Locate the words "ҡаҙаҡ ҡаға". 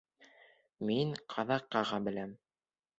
1.37-2.05